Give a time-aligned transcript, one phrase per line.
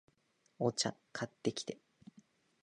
[0.57, 1.77] お茶、買ってきて